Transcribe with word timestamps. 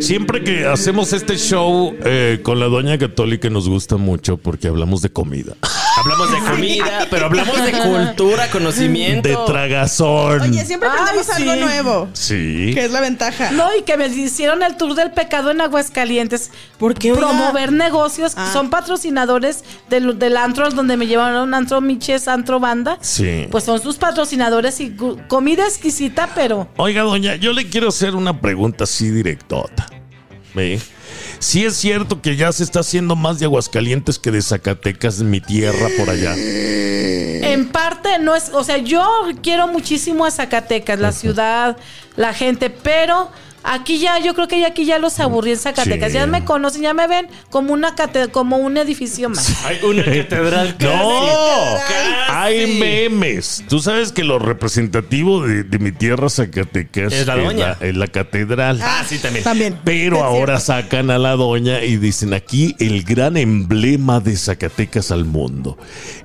Siempre 0.00 0.42
que 0.42 0.66
hacemos 0.66 1.12
este 1.12 1.36
show 1.36 1.94
eh, 2.04 2.40
con 2.42 2.58
la 2.58 2.66
doña 2.66 2.98
católica 2.98 3.48
nos 3.48 3.68
gusta 3.68 3.96
mucho 3.96 4.38
porque 4.38 4.66
hablamos 4.66 5.02
de 5.02 5.10
comida, 5.10 5.56
Hablamos 6.02 6.32
de 6.32 6.38
comida, 6.50 7.06
pero 7.10 7.26
hablamos 7.26 7.64
de 7.64 7.72
cultura, 7.72 8.50
conocimiento. 8.50 9.28
de 9.28 9.36
tragazón. 9.46 10.40
Oye, 10.40 10.64
siempre 10.66 10.88
aprendemos 10.88 11.28
Ay, 11.30 11.42
algo 11.42 11.54
sí. 11.54 11.60
nuevo. 11.60 12.08
Sí. 12.12 12.70
Que 12.74 12.84
es 12.86 12.90
la 12.90 13.00
ventaja. 13.00 13.50
No, 13.52 13.68
y 13.78 13.82
que 13.82 13.96
me 13.96 14.06
hicieron 14.08 14.62
el 14.62 14.76
tour 14.76 14.94
del 14.94 15.12
pecado 15.12 15.50
en 15.50 15.60
Aguascalientes. 15.60 16.50
Porque 16.78 17.12
oiga- 17.12 17.28
promover 17.28 17.72
negocios. 17.72 18.32
Ah. 18.36 18.50
Son 18.52 18.68
patrocinadores 18.70 19.62
del, 19.88 20.18
del 20.18 20.36
antro 20.36 20.68
donde 20.70 20.96
me 20.96 21.06
llevaron 21.06 21.54
antro 21.54 21.80
Miches, 21.80 22.26
antro 22.26 22.58
banda. 22.58 22.98
Sí. 23.00 23.46
Pues 23.50 23.64
son 23.64 23.80
sus 23.80 23.96
patrocinadores 23.96 24.80
y 24.80 24.96
comida 25.28 25.64
exquisita, 25.64 26.30
pero 26.34 26.68
Oiga, 26.76 27.02
doña, 27.02 27.36
yo 27.36 27.52
le 27.52 27.68
quiero 27.68 27.88
hacer 27.88 28.14
una 28.16 28.40
pregunta 28.40 28.84
así 28.84 29.10
directota. 29.10 29.86
¿Ve? 30.54 30.80
Sí 31.42 31.64
es 31.64 31.76
cierto 31.76 32.22
que 32.22 32.36
ya 32.36 32.52
se 32.52 32.62
está 32.62 32.80
haciendo 32.80 33.16
más 33.16 33.40
de 33.40 33.46
Aguascalientes 33.46 34.20
que 34.20 34.30
de 34.30 34.40
Zacatecas, 34.40 35.22
mi 35.22 35.40
tierra 35.40 35.88
por 35.98 36.08
allá. 36.08 36.34
en 36.36 37.68
parte 37.68 38.20
no 38.20 38.36
es, 38.36 38.50
o 38.54 38.62
sea, 38.62 38.78
yo 38.78 39.04
quiero 39.42 39.66
muchísimo 39.66 40.24
a 40.24 40.30
Zacatecas, 40.30 41.00
la 41.00 41.10
ciudad, 41.10 41.76
la 42.14 42.32
gente, 42.32 42.70
pero 42.70 43.28
aquí 43.64 43.98
ya, 43.98 44.18
yo 44.18 44.34
creo 44.34 44.48
que 44.48 44.60
ya 44.60 44.68
aquí 44.68 44.84
ya 44.84 44.98
los 44.98 45.18
aburrí 45.20 45.52
en 45.52 45.58
Zacatecas. 45.58 46.12
Sí. 46.12 46.18
Ya 46.18 46.26
me 46.26 46.44
conocen, 46.44 46.82
ya 46.82 46.94
me 46.94 47.06
ven 47.06 47.28
como 47.50 47.72
una 47.72 47.94
cate- 47.94 48.30
como 48.30 48.56
un 48.58 48.76
edificio 48.76 49.28
más. 49.28 49.64
Hay 49.64 49.78
una 49.82 50.04
catedral. 50.04 50.76
No, 50.82 51.78
casi. 51.88 52.12
hay 52.28 52.78
memes. 52.78 53.64
Tú 53.68 53.78
sabes 53.80 54.12
que 54.12 54.24
lo 54.24 54.38
representativo 54.38 55.46
de, 55.46 55.62
de 55.64 55.78
mi 55.78 55.92
tierra 55.92 56.28
Zacatecas 56.28 57.12
Es 57.12 57.26
la 57.26 57.36
doña. 57.36 57.76
la, 57.80 57.86
es 57.86 57.96
la 57.96 58.06
catedral. 58.08 58.80
Ah, 58.82 59.04
sí, 59.06 59.18
también. 59.18 59.44
También. 59.44 59.78
Pero 59.84 60.16
Es 60.16 60.22
ahora 60.22 60.58
cierto. 60.60 60.82
sacan 60.88 61.10
a 61.10 61.18
la 61.18 61.32
doña 61.36 61.82
y 61.82 61.96
dicen 61.96 62.34
aquí 62.34 62.74
el 62.78 63.04
gran 63.04 63.36
emblema 63.36 64.20
de 64.20 64.36
Zacatecas 64.36 65.10
al 65.10 65.24
mundo. 65.24 65.78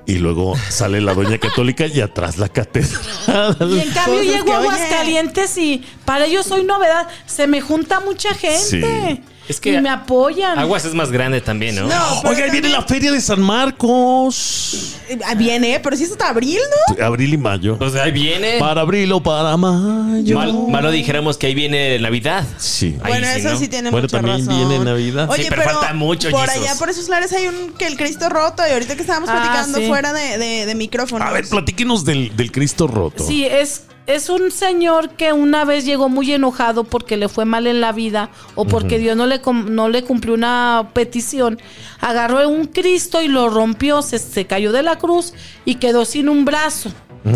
Y 0.06 0.18
luego 0.18 0.54
sale 0.70 1.00
la 1.00 1.14
doña 1.14 1.38
católica 1.38 1.86
y 1.86 2.00
atrás 2.00 2.38
la 2.38 2.48
catedral. 2.48 3.56
Y 3.60 3.80
en 3.80 3.90
cambio 3.90 4.18
Cosas 4.18 4.26
llego 4.26 4.44
que, 4.46 4.52
a 4.52 4.58
oye. 4.60 4.68
Aguascalientes 4.68 5.58
y 5.58 5.84
para 6.04 6.26
ellos 6.26 6.46
soy 6.46 6.64
novedad. 6.64 7.06
Se 7.28 7.46
me 7.46 7.60
junta 7.60 8.00
mucha 8.00 8.34
gente. 8.34 8.58
Sí. 8.58 9.22
Es 9.48 9.60
que 9.60 9.72
y 9.74 9.80
me 9.80 9.88
apoyan. 9.88 10.58
Aguas 10.58 10.84
es 10.84 10.92
más 10.92 11.10
grande 11.10 11.40
también, 11.40 11.74
¿no? 11.76 11.86
No, 11.88 12.20
Oiga, 12.28 12.44
ahí 12.44 12.50
viene 12.50 12.68
la 12.68 12.82
feria 12.82 13.10
de 13.12 13.20
San 13.20 13.40
Marcos. 13.40 14.96
Eh, 15.08 15.18
Viene, 15.38 15.80
pero 15.80 15.96
si 15.96 16.04
es 16.04 16.10
hasta 16.10 16.28
abril, 16.28 16.58
¿no? 16.98 17.02
Abril 17.04 17.32
y 17.32 17.38
mayo. 17.38 17.78
Pues 17.78 17.94
ahí 17.94 18.10
viene. 18.10 18.58
Para 18.58 18.82
abril 18.82 19.10
o 19.12 19.22
para 19.22 19.56
mayo. 19.56 20.36
Mal, 20.36 20.52
malo 20.68 20.90
dijéramos 20.90 21.38
que 21.38 21.46
ahí 21.46 21.54
viene 21.54 21.98
Navidad. 21.98 22.44
Sí. 22.58 22.96
Ahí 23.02 23.12
bueno, 23.12 23.26
sí, 23.32 23.40
eso 23.40 23.50
¿no? 23.52 23.58
sí 23.58 23.68
tiene 23.68 23.90
Bueno, 23.90 24.04
mucha 24.04 24.18
también 24.18 24.46
razón. 24.46 24.68
viene 24.68 24.84
Navidad. 24.84 25.30
Oye, 25.30 25.44
Sí, 25.44 25.48
pero 25.48 25.62
falta 25.62 25.94
mucho, 25.94 26.30
Por 26.30 26.46
Jesus. 26.48 26.62
allá, 26.68 26.78
por 26.78 26.90
esos 26.90 27.08
lares 27.08 27.32
hay 27.32 27.46
un 27.46 27.72
que 27.72 27.86
el 27.86 27.96
Cristo 27.96 28.28
roto. 28.28 28.62
Y 28.68 28.72
ahorita 28.72 28.96
que 28.96 29.00
estábamos 29.00 29.30
Ah, 29.30 29.40
platicando 29.40 29.78
sí. 29.78 29.86
fuera 29.86 30.12
de, 30.12 30.36
de, 30.36 30.66
de 30.66 30.74
micrófono. 30.74 31.24
A 31.24 31.30
ver, 31.32 31.48
platíquenos 31.48 32.04
del, 32.04 32.36
del 32.36 32.52
Cristo 32.52 32.86
roto. 32.86 33.26
Sí, 33.26 33.46
es, 33.46 33.84
es 34.08 34.30
un 34.30 34.50
señor 34.50 35.10
que 35.10 35.34
una 35.34 35.66
vez 35.66 35.84
llegó 35.84 36.08
muy 36.08 36.32
enojado 36.32 36.84
porque 36.84 37.18
le 37.18 37.28
fue 37.28 37.44
mal 37.44 37.66
en 37.66 37.82
la 37.82 37.92
vida 37.92 38.30
o 38.54 38.64
porque 38.64 38.98
Dios 38.98 39.14
no 39.18 39.26
le, 39.26 39.42
no 39.66 39.90
le 39.90 40.02
cumplió 40.02 40.32
una 40.32 40.92
petición. 40.94 41.60
Agarró 42.00 42.48
un 42.48 42.64
Cristo 42.64 43.20
y 43.20 43.28
lo 43.28 43.50
rompió, 43.50 44.00
se, 44.00 44.18
se 44.18 44.46
cayó 44.46 44.72
de 44.72 44.82
la 44.82 44.96
cruz 44.96 45.34
y 45.66 45.74
quedó 45.74 46.06
sin 46.06 46.30
un 46.30 46.46
brazo 46.46 46.90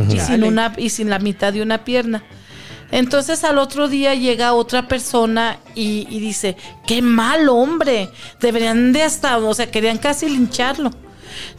y, 0.09 0.19
sin 0.19 0.45
una, 0.45 0.73
y 0.78 0.89
sin 0.89 1.11
la 1.11 1.19
mitad 1.19 1.53
de 1.53 1.61
una 1.61 1.84
pierna. 1.84 2.25
Entonces 2.91 3.45
al 3.45 3.59
otro 3.59 3.89
día 3.89 4.15
llega 4.15 4.55
otra 4.55 4.89
persona 4.89 5.59
y, 5.75 6.06
y 6.09 6.20
dice, 6.20 6.56
qué 6.87 7.03
mal 7.03 7.50
hombre, 7.50 8.09
deberían 8.41 8.95
de 8.95 9.03
hasta, 9.03 9.37
o 9.37 9.53
sea, 9.53 9.70
querían 9.70 9.99
casi 9.99 10.27
lincharlo. 10.27 10.91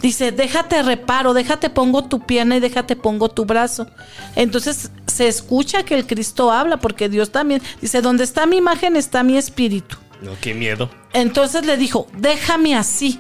Dice, 0.02 0.32
déjate 0.32 0.84
reparo, 0.84 1.34
déjate 1.34 1.70
pongo 1.70 2.06
tu 2.06 2.26
pierna 2.26 2.58
y 2.58 2.60
déjate 2.60 2.96
pongo 2.96 3.30
tu 3.30 3.46
brazo. 3.46 3.88
Entonces 4.36 4.92
se 5.08 5.28
escucha 5.28 5.84
que 5.84 5.96
el 5.96 6.06
Cristo 6.06 6.52
habla, 6.52 6.78
porque 6.78 7.10
Dios 7.10 7.32
también 7.32 7.62
dice, 7.82 8.02
donde 8.02 8.24
está 8.24 8.46
mi 8.46 8.58
imagen 8.58 8.96
está 8.96 9.24
mi 9.24 9.38
espíritu. 9.38 9.98
No, 10.22 10.32
qué 10.42 10.54
miedo. 10.54 10.90
Entonces 11.14 11.66
le 11.66 11.78
dijo, 11.78 12.08
déjame 12.18 12.76
así, 12.76 13.20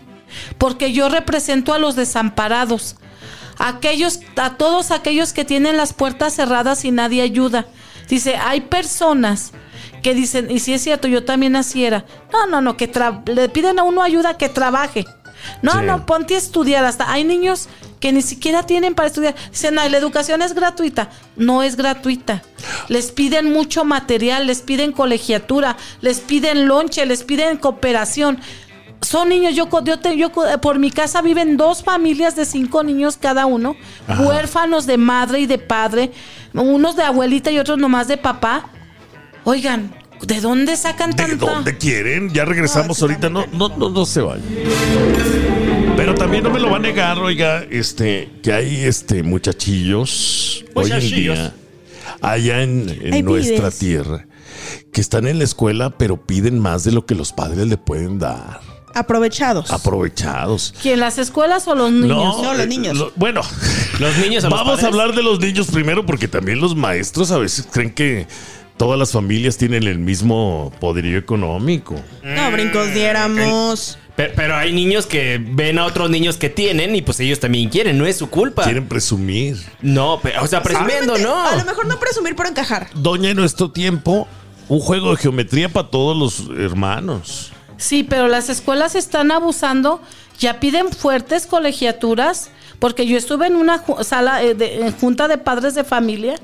porque 0.58 0.94
yo 0.94 1.10
represento 1.10 1.74
a 1.74 1.80
los 1.80 1.96
desamparados, 1.96 2.96
aquellos, 3.58 4.20
a 4.38 4.56
todos 4.56 4.92
aquellos 4.92 5.34
que 5.34 5.46
tienen 5.46 5.78
las 5.78 5.94
puertas 5.94 6.34
cerradas 6.34 6.86
y 6.86 6.92
nadie 6.92 7.22
ayuda. 7.22 7.66
Dice, 8.08 8.36
hay 8.36 8.62
personas 8.62 9.52
que 10.02 10.14
dicen, 10.14 10.52
y 10.52 10.60
si 10.60 10.74
es 10.74 10.82
cierto, 10.82 11.08
yo 11.08 11.24
también 11.24 11.56
así 11.56 11.86
era. 11.86 12.06
No, 12.32 12.46
no, 12.46 12.62
no, 12.62 12.78
que 12.78 12.92
le 13.28 13.50
piden 13.50 13.80
a 13.80 13.84
uno 13.84 14.04
ayuda 14.04 14.38
que 14.38 14.50
trabaje. 14.50 15.06
No, 15.62 15.74
Sí. 15.74 15.78
no, 15.86 16.06
ponte 16.06 16.36
a 16.36 16.38
estudiar. 16.38 16.86
Hasta 16.86 17.12
hay 17.12 17.24
niños 17.24 17.68
que 18.00 18.12
ni 18.12 18.22
siquiera 18.22 18.64
tienen 18.64 18.96
para 18.96 19.08
estudiar. 19.08 19.36
Dicen, 19.52 19.80
"Ay, 19.80 19.90
la 19.90 19.98
educación 19.98 20.42
es 20.42 20.54
gratuita. 20.54 21.10
No 21.36 21.64
es 21.64 21.76
gratuita. 21.78 22.42
Les 22.90 23.12
piden 23.12 23.52
mucho 23.52 23.86
material, 23.86 24.48
les 24.48 24.62
piden 24.62 24.92
colegiatura, 24.92 25.78
les 26.02 26.20
piden 26.20 26.68
lonche, 26.68 27.06
les 27.06 27.24
piden 27.24 27.58
cooperación. 27.58 28.40
Son 29.02 29.28
niños, 29.30 29.54
yo, 29.54 29.68
te- 30.00 30.18
yo 30.18 30.32
por 30.62 30.80
mi 30.80 30.90
casa 30.90 31.22
viven 31.22 31.58
dos 31.58 31.84
familias 31.84 32.36
de 32.38 32.46
cinco 32.46 32.84
niños 32.84 33.18
cada 33.18 33.46
uno, 33.46 33.76
huérfanos 34.18 34.86
de 34.86 34.98
madre 34.98 35.40
y 35.42 35.46
de 35.46 35.58
padre, 35.58 36.12
unos 36.54 36.96
de 36.96 37.04
abuelita 37.04 37.52
y 37.52 37.60
otros 37.60 37.78
nomás 37.78 38.08
de 38.08 38.16
papá. 38.18 38.70
Oigan, 39.44 39.94
¿de 40.28 40.42
dónde 40.42 40.78
sacan 40.78 41.12
¿De 41.12 41.16
tanta? 41.18 41.46
dónde 41.46 41.78
quieren? 41.78 42.32
Ya 42.34 42.46
regresamos 42.46 43.00
No, 43.00 43.06
ahorita. 43.08 43.30
No, 43.30 43.46
no, 43.52 43.70
no, 43.70 43.90
no 43.90 44.06
se 44.06 44.22
vayan. 44.22 44.44
Pero 45.96 46.16
también 46.16 46.44
no 46.44 46.50
me 46.50 46.60
lo 46.60 46.70
va 46.70 46.78
a 46.78 46.80
negar, 46.80 47.20
oiga, 47.20 47.64
este, 47.70 48.30
que 48.42 48.52
hay 48.52 48.84
este 48.84 49.22
muchachillos 49.24 50.66
hoy 50.74 50.92
en 50.92 51.00
día 51.00 51.54
allá 52.22 52.64
en, 52.64 53.24
nuestra 53.24 53.70
tierra 53.72 54.26
que 54.92 55.02
están 55.02 55.28
en 55.28 55.38
la 55.38 55.44
escuela, 55.44 55.92
pero 55.98 56.26
piden 56.26 56.60
más 56.60 56.84
de 56.84 56.92
lo 56.92 57.06
que 57.06 57.16
los 57.16 57.32
padres 57.32 57.68
le 57.68 57.78
pueden 57.78 58.20
dar. 58.20 58.60
Aprovechados. 58.96 59.72
Aprovechados. 59.72 60.74
¿Quién, 60.82 61.00
las 61.00 61.18
escuelas 61.18 61.68
o 61.68 61.74
los 61.76 61.92
niños? 61.92 62.42
No, 62.42 62.54
los 62.54 62.60
eh, 62.64 62.68
niños. 62.68 62.96
lo- 62.96 63.12
bueno, 63.16 63.42
Los 64.00 64.18
niños 64.18 64.44
a 64.44 64.50
los 64.50 64.60
vamos 64.60 64.84
a 64.84 64.88
hablar 64.88 65.16
de 65.16 65.24
los 65.24 65.40
niños 65.40 65.68
primero 65.68 66.06
porque 66.06 66.28
también 66.28 66.60
los 66.60 66.76
maestros 66.76 67.32
a 67.32 67.40
veces 67.40 67.68
creen 67.72 67.92
que 67.94 68.28
todas 68.78 69.00
las 69.00 69.12
familias 69.12 69.58
tienen 69.58 69.84
el 69.84 70.00
mismo 70.00 70.72
poderío 70.80 71.18
económico. 71.18 71.96
No, 72.24 72.52
brincos 72.52 72.94
diéramos. 72.94 73.98
Pero, 74.16 74.34
pero 74.36 74.56
hay 74.56 74.74
niños 74.74 75.08
que 75.08 75.40
ven 75.44 75.80
a 75.80 75.86
otros 75.86 76.10
niños 76.10 76.38
que 76.38 76.50
tienen 76.50 76.96
y 76.96 77.02
pues 77.02 77.20
ellos 77.20 77.40
también 77.40 77.70
quieren, 77.70 77.98
no 77.98 78.06
es 78.06 78.18
su 78.18 78.30
culpa. 78.30 78.64
Quieren 78.64 78.88
presumir. 78.88 79.58
No, 79.82 80.20
pero, 80.22 80.44
o 80.44 80.48
sea, 80.48 80.62
presumiendo, 80.62 81.18
no. 81.18 81.48
A 81.48 81.56
lo 81.56 81.66
mejor 81.66 81.88
no 81.88 82.00
presumir 82.00 82.36
por 82.36 82.46
encajar. 82.46 82.90
Doña, 82.94 83.32
en 83.32 83.38
nuestro 83.38 83.72
tiempo, 83.72 84.28
un 84.70 84.80
juego 84.80 85.12
de 85.12 85.18
geometría 85.18 85.70
para 85.70 85.90
todos 85.90 86.16
los 86.16 86.58
hermanos. 86.58 87.52
Sí, 87.78 88.04
pero 88.04 88.28
las 88.28 88.50
escuelas 88.50 88.96
están 88.96 89.32
abusando, 89.32 90.02
ya 90.40 90.60
piden 90.60 90.92
fuertes 90.92 91.48
colegiaturas, 91.48 92.50
porque 92.80 93.06
yo 93.06 93.18
estuve 93.18 93.48
en 93.48 93.56
una 93.56 93.84
ju- 93.86 94.04
sala 94.04 94.44
eh, 94.44 94.54
de 94.56 94.86
en 94.86 94.92
junta 94.98 95.28
de 95.28 95.38
padres 95.38 95.76
de 95.76 95.84
familia, 95.84 96.36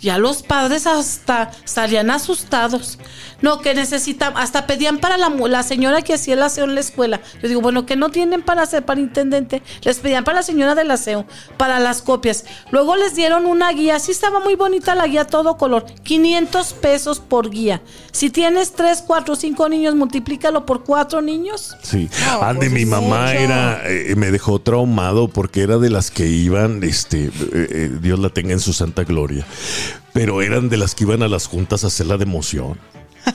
ya 0.00 0.18
los 0.18 0.42
padres 0.42 0.86
hasta 0.86 1.50
salían 1.64 2.10
asustados. 2.10 2.98
No, 3.42 3.60
que 3.62 3.72
necesitan, 3.74 4.34
hasta 4.36 4.66
pedían 4.66 4.98
para 4.98 5.16
la, 5.16 5.30
la 5.30 5.62
señora 5.62 6.02
que 6.02 6.12
hacía 6.12 6.34
el 6.34 6.42
aseo 6.42 6.64
en 6.64 6.74
la 6.74 6.80
escuela. 6.80 7.20
Yo 7.42 7.48
digo, 7.48 7.62
bueno, 7.62 7.86
que 7.86 7.96
no 7.96 8.10
tienen 8.10 8.42
para 8.42 8.60
hacer 8.62 8.84
para 8.84 9.00
intendente. 9.00 9.62
Les 9.82 9.98
pedían 9.98 10.24
para 10.24 10.36
la 10.38 10.42
señora 10.42 10.74
del 10.74 10.90
aseo, 10.90 11.24
para 11.56 11.78
las 11.80 12.02
copias. 12.02 12.44
Luego 12.70 12.96
les 12.96 13.14
dieron 13.14 13.46
una 13.46 13.72
guía, 13.72 13.98
sí 13.98 14.10
estaba 14.12 14.40
muy 14.40 14.56
bonita 14.56 14.94
la 14.94 15.06
guía, 15.06 15.24
todo 15.26 15.56
color, 15.56 15.86
500 16.02 16.74
pesos 16.74 17.18
por 17.20 17.48
guía. 17.48 17.80
Si 18.12 18.28
tienes 18.28 18.72
3, 18.72 19.04
4, 19.06 19.34
5 19.34 19.68
niños, 19.70 19.94
multiplícalo 19.94 20.66
por 20.66 20.84
4 20.84 21.22
niños. 21.22 21.74
Sí. 21.82 22.10
No, 22.26 22.42
Andy, 22.42 22.58
pues 22.68 22.72
mi 22.72 22.84
mamá 22.84 23.20
mucho. 23.22 23.32
era, 23.38 23.82
eh, 23.86 24.14
me 24.16 24.30
dejó 24.30 24.58
traumado 24.60 25.28
porque 25.28 25.62
era 25.62 25.69
de 25.78 25.90
las 25.90 26.10
que 26.10 26.26
iban, 26.26 26.82
este, 26.82 27.26
eh, 27.26 27.30
eh, 27.52 27.90
Dios 28.00 28.18
la 28.18 28.30
tenga 28.30 28.52
en 28.52 28.60
su 28.60 28.72
santa 28.72 29.04
gloria, 29.04 29.46
pero 30.12 30.42
eran 30.42 30.68
de 30.68 30.76
las 30.76 30.94
que 30.94 31.04
iban 31.04 31.22
a 31.22 31.28
las 31.28 31.46
juntas 31.46 31.84
a 31.84 31.88
hacer 31.88 32.06
la 32.06 32.16
democión, 32.16 32.78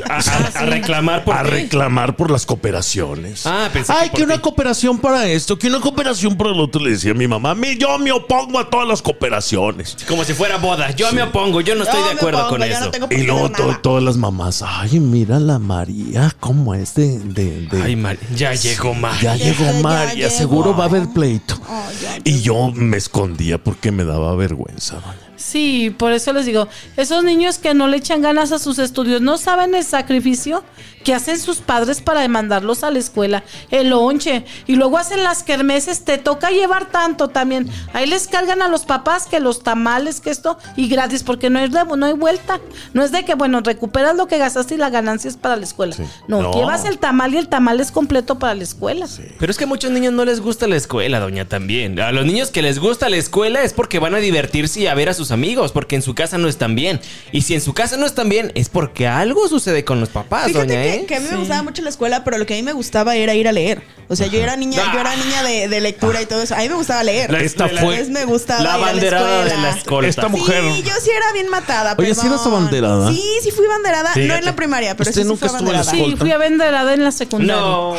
A, 0.09 0.15
a- 0.17 0.59
a 0.61 0.65
reclamar 0.65 1.23
por 1.23 1.35
a 1.35 1.43
qué. 1.43 1.49
reclamar 1.51 2.15
por 2.15 2.31
las 2.31 2.45
cooperaciones. 2.45 3.45
Ah, 3.45 3.69
pensé 3.71 3.93
Ay, 3.95 4.09
que 4.09 4.23
una 4.23 4.35
ti. 4.35 4.41
cooperación 4.41 4.97
para 4.99 5.27
esto, 5.27 5.57
que 5.57 5.67
una 5.67 5.79
cooperación 5.79 6.35
para 6.35 6.51
el 6.51 6.59
otro. 6.59 6.81
Le 6.83 6.91
decía 6.91 7.11
a 7.11 7.13
mi 7.13 7.27
mamá, 7.27 7.55
"Mi- 7.55 7.77
yo 7.77 7.97
me 7.99 8.11
opongo 8.11 8.59
a 8.59 8.69
todas 8.69 8.87
las 8.87 9.01
cooperaciones. 9.01 9.95
Como 10.07 10.23
si 10.23 10.33
fuera 10.33 10.57
boda. 10.57 10.91
Yo 10.91 11.11
me 11.11 11.21
opongo, 11.23 11.61
yo 11.61 11.75
no 11.75 11.83
estoy 11.83 11.99
Yo 11.99 12.05
de 12.07 12.11
acuerdo 12.13 12.39
opongo, 12.39 12.57
con 12.57 12.63
eso. 12.63 12.91
no 12.99 13.07
Y 13.17 13.23
luego 13.23 13.51
to- 13.51 13.77
todas 13.81 14.03
las 14.03 14.17
mamás, 14.17 14.63
ay, 14.65 14.99
mira 14.99 15.39
la 15.39 15.59
María, 15.59 16.33
cómo 16.39 16.73
es 16.73 16.93
de... 16.95 17.19
de- 17.19 17.61
de- 17.67 17.81
Ay, 17.83 17.95
Mar- 17.95 18.17
ya 18.35 18.53
llegó 18.53 18.93
Mar. 18.93 19.19
Ya 19.21 19.35
llegó 19.35 19.71
María, 19.81 20.13
ya 20.13 20.29
seguro 20.29 20.67
llegó. 20.71 20.77
va 20.77 20.83
a 20.85 20.87
haber 20.87 21.07
pleito. 21.09 21.59
Oh, 21.69 21.83
y 22.23 22.41
yo 22.41 22.71
me 22.73 22.97
escondía 22.97 23.57
porque 23.63 23.91
me 23.91 24.03
daba 24.03 24.35
vergüenza, 24.35 24.95
doña. 24.95 25.24
Sí, 25.45 25.93
por 25.95 26.11
eso 26.11 26.33
les 26.33 26.47
digo, 26.47 26.67
esos 26.97 27.23
niños 27.23 27.59
que 27.59 27.75
no 27.75 27.87
le 27.87 27.97
echan 27.97 28.23
ganas 28.23 28.51
a 28.51 28.57
sus 28.57 28.79
estudios, 28.79 29.21
no 29.21 29.37
saben 29.37 29.75
el 29.75 29.83
sacrificio 29.83 30.63
que 31.05 31.13
hacen 31.13 31.39
sus 31.39 31.59
padres 31.59 32.01
para 32.01 32.27
mandarlos 32.27 32.83
a 32.83 32.91
la 32.91 32.99
escuela, 32.99 33.43
el 33.71 33.89
lonche, 33.91 34.43
y 34.67 34.75
luego 34.75 34.97
hacen 34.97 35.23
las 35.23 35.43
kermeses, 35.43 36.03
te 36.03 36.17
toca 36.17 36.49
llevar 36.49 36.87
tanto 36.91 37.29
también. 37.29 37.69
Ahí 37.93 38.07
les 38.07 38.27
cargan 38.27 38.61
a 38.61 38.67
los 38.67 38.83
papás 38.85 39.27
que 39.27 39.39
los 39.39 39.63
tamales, 39.63 40.19
que 40.19 40.31
esto, 40.31 40.57
y 40.75 40.89
gratis, 40.89 41.23
porque 41.23 41.49
no, 41.49 41.59
es 41.59 41.71
de, 41.71 41.83
no 41.95 42.05
hay 42.07 42.13
vuelta. 42.13 42.59
No 42.93 43.03
es 43.03 43.11
de 43.11 43.23
que, 43.23 43.35
bueno, 43.35 43.61
recuperas 43.61 44.15
lo 44.15 44.27
que 44.27 44.37
gastaste 44.39 44.73
y 44.75 44.77
la 44.77 44.89
ganancia 44.89 45.29
es 45.29 45.37
para 45.37 45.55
la 45.55 45.63
escuela. 45.63 45.95
No, 46.27 46.41
No. 46.41 46.51
llevas 46.53 46.85
el 46.85 46.97
tamal 46.97 47.33
y 47.33 47.37
el 47.37 47.47
tamal 47.47 47.79
es 47.79 47.91
completo 47.91 48.39
para 48.39 48.55
la 48.55 48.63
escuela. 48.63 49.07
Pero 49.39 49.51
es 49.51 49.57
que 49.57 49.65
a 49.65 49.67
muchos 49.67 49.91
niños 49.91 50.11
no 50.11 50.25
les 50.25 50.39
gusta 50.41 50.67
la 50.67 50.75
escuela, 50.75 51.19
doña, 51.19 51.45
también. 51.45 51.99
A 51.99 52.11
los 52.11 52.25
niños 52.25 52.49
que 52.49 52.63
les 52.63 52.79
gusta 52.79 53.09
la 53.09 53.17
escuela 53.17 53.61
es 53.61 53.73
porque 53.73 53.99
van 53.99 54.15
a 54.15 54.17
divertirse 54.17 54.81
y 54.81 54.87
a 54.87 54.95
ver 54.95 55.09
a 55.09 55.13
sus 55.13 55.29
amigos, 55.29 55.71
porque 55.71 55.95
en 55.95 56.01
su 56.01 56.15
casa 56.15 56.39
no 56.39 56.47
están 56.47 56.73
bien. 56.75 56.99
Y 57.31 57.41
si 57.43 57.53
en 57.53 57.61
su 57.61 57.73
casa 57.75 57.95
no 57.97 58.07
están 58.07 58.27
bien, 58.27 58.51
es 58.55 58.69
porque 58.69 59.07
algo 59.07 59.47
sucede 59.47 59.85
con 59.85 59.99
los 59.99 60.09
papás, 60.09 60.47
Fíjate 60.47 60.65
doña, 60.67 60.81
que, 60.81 60.94
que 61.05 61.15
a 61.15 61.19
mí 61.19 61.27
me 61.29 61.37
gustaba 61.37 61.63
mucho 61.63 61.81
la 61.81 61.89
escuela, 61.89 62.23
pero 62.23 62.37
lo 62.37 62.45
que 62.45 62.53
a 62.53 62.57
mí 62.57 62.63
me 62.63 62.73
gustaba 62.73 63.15
era 63.15 63.33
ir 63.35 63.47
a 63.47 63.51
leer. 63.51 63.81
O 64.07 64.15
sea, 64.15 64.27
yo 64.27 64.39
era 64.39 64.55
niña, 64.55 64.81
yo 64.93 64.99
era 64.99 65.15
niña 65.15 65.43
de, 65.43 65.67
de 65.67 65.81
lectura 65.81 66.21
y 66.21 66.25
todo 66.27 66.41
eso. 66.41 66.55
A 66.55 66.59
mí 66.59 66.69
me 66.69 66.75
gustaba 66.75 67.03
leer. 67.03 67.31
La- 67.31 67.39
Esta 67.41 67.67
la- 67.67 67.81
fue- 67.81 68.05
me 68.05 68.23
gustaba 68.25 68.63
La 68.63 68.77
banderada 68.77 69.43
de 69.43 69.47
escuela. 69.49 69.61
la 69.71 69.77
escolta. 69.77 70.07
Esta 70.09 70.27
mujer- 70.27 70.63
Sí, 70.75 70.83
yo 70.83 70.93
sí 71.01 71.09
era 71.09 71.33
bien 71.33 71.49
matada. 71.49 71.95
Oye, 71.97 72.09
¿sí 72.13 72.21
perdón. 72.21 72.33
eras 72.33 72.47
abanderada? 72.47 73.09
Sí, 73.11 73.23
sí 73.43 73.51
fui 73.51 73.65
banderada. 73.67 74.11
No 74.15 74.35
en 74.35 74.45
la 74.45 74.55
primaria, 74.55 74.95
pero 74.95 75.09
¿Usted 75.09 75.21
sí, 75.23 75.27
sí 75.27 75.27
nunca 75.27 75.49
fui 75.49 75.57
en 75.59 75.65
la 75.73 75.79
abanderada. 75.81 76.07
Sí, 76.09 76.15
fui 76.17 76.31
a 76.31 76.37
venderada 76.37 76.93
en 76.93 77.03
la 77.03 77.11
secundaria. 77.11 77.55
No. 77.61 77.95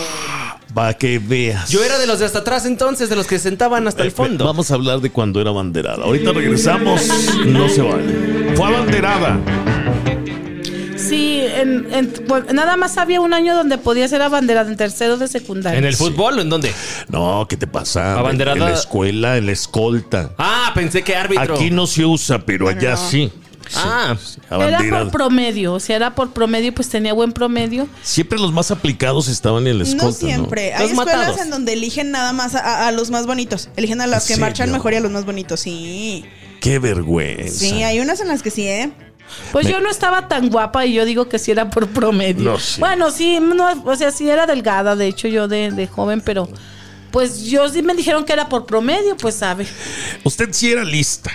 Para 0.75 0.93
que 0.95 1.19
veas. 1.19 1.71
Yo 1.71 1.83
era 1.83 1.99
de 1.99 2.07
los 2.07 2.19
de 2.19 2.27
hasta 2.27 2.41
atrás 2.41 2.67
entonces, 2.67 3.09
de 3.09 3.17
los 3.17 3.27
que 3.27 3.39
se 3.39 3.45
sentaban 3.45 3.89
hasta 3.89 4.03
el 4.03 4.09
Eh, 4.09 4.11
fondo. 4.13 4.45
Vamos 4.45 4.71
a 4.71 4.75
hablar 4.75 5.01
de 5.01 5.11
cuando 5.11 5.41
era 5.41 5.51
abanderada. 5.51 6.05
Ahorita 6.05 6.33
regresamos. 6.33 7.03
No 7.47 7.67
se 7.69 7.81
vale. 7.81 8.55
Fue 8.55 8.67
abanderada. 8.67 9.39
Sí, 11.09 11.41
en- 11.43 11.87
en- 11.93 12.11
pues, 12.27 12.53
nada 12.53 12.77
más 12.77 12.97
había 12.99 13.21
un 13.21 13.33
año 13.35 13.55
donde 13.55 13.79
podía 13.79 14.07
ser 14.09 14.23
abanderada 14.23 14.71
en 14.71 14.77
tercero 14.77 15.17
de 15.17 15.29
secundaria. 15.29 15.79
¿En 15.79 15.85
el 15.85 15.95
fútbol 15.97 16.39
o 16.39 16.43
en 16.43 16.49
dónde? 16.51 16.73
No, 17.09 17.47
¿qué 17.49 17.57
te 17.57 17.67
pasa? 17.67 18.19
Abanderada- 18.19 18.57
En 18.57 18.65
la 18.65 18.73
escuela, 18.75 19.37
en 19.37 19.47
la 19.47 19.53
escolta. 19.53 20.31
Ah, 20.39 20.73
pensé 20.75 21.03
que 21.03 21.15
árbitro. 21.17 21.55
Aquí 21.55 21.71
no 21.71 21.87
se 21.87 22.05
usa, 22.05 22.39
pero 22.45 22.69
allá 22.69 22.93
no. 22.93 22.97
sí. 22.97 23.33
Ah, 23.75 24.17
Era 24.47 24.55
Abanderada. 24.57 25.03
por 25.05 25.11
promedio, 25.13 25.73
o 25.75 25.81
sea, 25.81 25.97
era 25.97 26.15
por 26.15 26.31
promedio, 26.33 26.73
pues 26.73 26.89
tenía 26.89 27.13
buen 27.13 27.33
promedio. 27.33 27.89
Siempre 28.05 28.39
los 28.39 28.53
más 28.53 28.71
aplicados 28.71 29.27
estaban 29.27 29.67
en 29.67 29.79
la 29.79 29.83
escolta. 29.85 30.05
No 30.05 30.13
siempre. 30.13 30.73
Hay 30.73 30.83
Los 30.83 30.91
escuelas 30.93 31.17
matados. 31.17 31.41
en 31.41 31.51
donde 31.51 31.73
eligen 31.73 32.13
nada 32.13 32.33
más 32.33 32.55
a, 32.55 32.87
a- 32.87 32.93
los 32.93 33.11
más 33.11 33.27
bonitos. 33.27 33.69
Eligen 33.77 34.01
a 34.01 34.07
las 34.07 34.31
¿En 34.31 34.37
que 34.37 34.41
marchan 34.41 34.67
serio? 34.69 34.75
mejor 34.75 34.93
y 34.93 34.97
a 34.97 35.01
los 35.01 35.11
más 35.11 35.25
bonitos. 35.25 35.59
Sí. 35.59 36.25
Qué 36.61 36.79
vergüenza. 36.79 37.59
Sí, 37.59 37.83
hay 37.83 37.99
unas 37.99 38.21
en 38.21 38.29
las 38.29 38.43
que 38.43 38.51
sí, 38.53 38.69
¿eh? 38.69 38.93
Pues 39.53 39.67
Me- 39.67 39.73
yo 39.73 39.81
no 39.81 39.91
estaba 39.91 40.29
tan 40.29 40.49
guapa 40.51 40.87
y 40.87 40.95
yo 40.95 41.05
digo 41.05 41.29
que 41.29 41.39
sí 41.39 41.51
era 41.51 41.71
por 41.71 41.87
promedio. 41.89 42.53
No, 42.53 42.59
sí. 42.59 42.81
Bueno, 42.81 43.11
sí, 43.11 43.39
no, 43.41 43.83
o 43.85 43.97
sea, 43.97 44.11
sí 44.11 44.29
era 44.29 44.47
delgada, 44.47 44.97
de 44.97 45.07
hecho 45.07 45.29
yo 45.29 45.49
de, 45.49 45.71
de 45.71 45.87
joven, 45.87 46.21
pero 46.21 46.49
pues 47.11 47.43
yo 47.45 47.69
sí 47.69 47.83
me 47.83 47.95
dijeron 47.95 48.25
que 48.25 48.33
era 48.33 48.49
por 48.49 48.67
promedio, 48.67 49.17
pues 49.17 49.37
sabe. 49.37 49.67
Usted 50.25 50.49
sí 50.53 50.71
era 50.73 50.85
lista. 50.85 51.31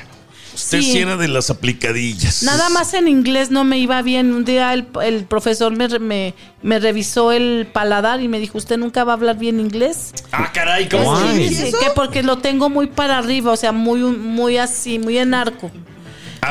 Usted 0.54 0.82
sí, 0.82 0.92
Sí. 0.92 0.98
era 1.00 1.16
de 1.16 1.30
las 1.30 1.50
aplicadillas. 1.50 2.44
Nada 2.44 2.70
más 2.70 2.94
en 2.94 3.08
inglés 3.08 3.52
no 3.52 3.64
me 3.64 3.80
iba 3.80 4.02
bien. 4.02 4.34
Un 4.34 4.44
día 4.44 4.74
el, 4.74 4.86
el 5.02 5.24
profesor 5.24 5.72
me, 5.76 5.88
me, 6.00 6.34
me 6.62 6.78
revisó 6.78 7.32
el 7.32 7.68
paladar 7.72 8.22
y 8.22 8.28
me 8.28 8.38
dijo, 8.38 8.58
¿usted 8.58 8.78
nunca 8.78 9.06
va 9.06 9.14
a 9.14 9.16
hablar 9.16 9.38
bien 9.38 9.62
inglés? 9.62 10.14
ah 10.34 10.52
caray, 10.54 10.90
¿cómo? 10.90 11.04
Guay. 11.20 11.38
Sí, 11.38 11.42
¿Y 11.44 11.50
dice 11.50 11.68
eso? 11.70 11.80
que 11.80 11.86
porque 11.96 12.22
lo 12.22 12.40
tengo 12.40 12.70
muy 12.70 12.88
para 12.88 13.18
arriba, 13.18 13.54
o 13.54 13.56
sea, 13.58 13.72
muy, 13.72 14.02
muy 14.02 14.58
así, 14.58 15.00
muy 15.00 15.18
en 15.18 15.34
arco. 15.34 15.72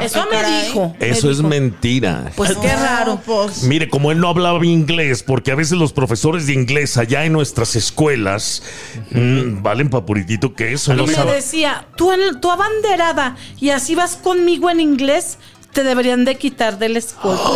Eso 0.02 0.20
ah, 0.20 0.26
me 0.31 0.37
caray. 0.37 0.66
dijo. 0.66 0.94
me 1.00 1.08
Eso 1.10 1.31
es 1.31 1.38
dijo. 1.38 1.48
mentira. 1.48 2.31
Pues 2.37 2.56
qué 2.56 2.69
No, 2.72 2.82
raro. 2.82 3.20
pues. 3.26 3.64
Mire, 3.64 3.88
como 3.88 4.12
él 4.12 4.20
no 4.20 4.28
hablaba 4.28 4.64
inglés, 4.64 5.22
porque 5.22 5.50
a 5.52 5.54
veces 5.56 5.76
los 5.78 5.92
profesores 5.92 6.46
de 6.46 6.52
inglés 6.52 6.96
allá 6.96 7.25
en 7.25 7.32
nuestras 7.32 7.75
escuelas 7.76 8.62
mm, 9.10 9.62
valen 9.62 9.90
papuritito 9.90 10.54
que 10.54 10.72
eso. 10.72 10.92
Y 10.92 10.96
No 10.96 11.06
me 11.06 11.14
sabe- 11.14 11.34
decía, 11.34 11.87
tú, 11.96 12.12
en, 12.12 12.40
tú 12.40 12.50
abanderada 12.50 13.37
y 13.60 13.70
así 13.70 13.94
vas 13.94 14.16
conmigo 14.16 14.70
en 14.70 14.81
inglés, 14.81 15.38
te 15.72 15.82
deberían 15.82 16.25
de 16.25 16.37
quitar 16.37 16.78
del 16.78 16.96
escuela. 16.96 17.40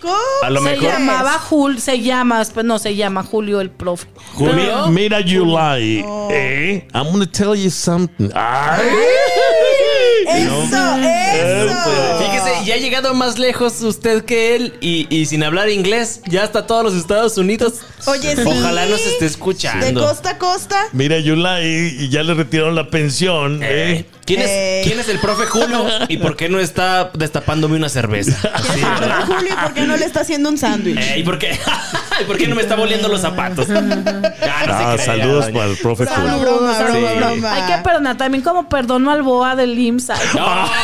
¿Cómo? 0.00 0.14
A 0.42 0.48
lo 0.48 0.62
se 0.62 0.70
mejor- 0.70 0.82
llamaba 0.92 1.32
Julio, 1.32 1.78
se 1.78 2.00
llama, 2.00 2.42
pues 2.54 2.64
no 2.64 2.78
se 2.78 2.96
llama 2.96 3.22
Julio 3.22 3.60
el 3.60 3.70
profe. 3.70 4.06
Julio, 4.32 4.86
mira, 4.88 5.18
July, 5.20 6.02
Oh. 6.06 6.28
eh, 6.30 6.88
I'm 6.94 7.10
gonna 7.10 7.30
tell 7.30 7.54
you 7.54 7.70
something. 7.70 8.30
Ay. 8.34 8.80
Eso, 10.26 10.62
eso. 10.62 12.18
Fíjese, 12.18 12.64
ya 12.66 12.74
ha 12.74 12.78
llegado 12.78 13.14
más 13.14 13.38
lejos 13.38 13.80
usted 13.82 14.24
que 14.24 14.56
él 14.56 14.74
y, 14.80 15.06
y 15.14 15.26
sin 15.26 15.42
hablar 15.42 15.68
inglés, 15.70 16.20
ya 16.26 16.44
hasta 16.44 16.66
todos 16.66 16.84
los 16.84 16.94
Estados 16.94 17.36
Unidos. 17.38 17.74
Oye, 18.06 18.36
sí. 18.36 18.42
Ojalá 18.44 18.86
nos 18.86 19.00
esté 19.00 19.24
De 19.24 19.26
escuchando. 19.26 20.00
costa 20.06 20.30
a 20.30 20.38
costa. 20.38 20.86
Mira, 20.92 21.16
July, 21.24 21.96
y 21.98 22.08
ya 22.08 22.22
le 22.22 22.34
retiraron 22.34 22.74
la 22.74 22.88
pensión, 22.90 23.60
eh. 23.62 24.04
¿Quién 24.30 24.42
es, 24.42 24.50
Ey. 24.50 24.84
¿Quién 24.84 25.00
es 25.00 25.08
el 25.08 25.18
profe 25.18 25.46
Julio 25.46 25.84
y 26.08 26.16
por 26.18 26.36
qué 26.36 26.48
no 26.48 26.58
está 26.60 27.10
destapándome 27.14 27.76
una 27.76 27.88
cerveza? 27.88 28.36
Sí, 28.74 28.80
¿verdad? 28.80 29.24
Julio, 29.26 29.54
¿por 29.62 29.74
qué 29.74 29.80
no 29.82 29.96
le 29.96 30.04
está 30.04 30.20
haciendo 30.20 30.48
un 30.48 30.58
sándwich? 30.58 30.96
Eh, 30.98 31.18
¿Y 31.18 31.22
por 31.22 31.38
qué? 31.38 31.58
¿Y 32.20 32.24
por 32.24 32.36
qué 32.38 32.46
no 32.46 32.54
me 32.54 32.62
está 32.62 32.76
volviendo 32.76 33.08
los 33.08 33.20
zapatos? 33.20 33.66
Ya, 33.68 33.80
no 33.80 34.02
Ah, 34.72 34.96
saludos 34.98 35.46
para 35.46 35.64
el 35.66 35.76
profe 35.76 36.06
Julio. 36.06 36.38
broma, 36.38 36.74
Sí. 36.76 36.84
broma, 36.84 37.12
broma. 37.14 37.52
Hay 37.54 37.62
que 37.76 37.82
perdonar 37.82 38.16
también 38.16 38.42
como 38.44 38.68
perdono 38.68 39.10
al 39.10 39.22
boa 39.22 39.56
del 39.56 39.78
IMSS. 39.78 40.10
Ay, 40.10 40.18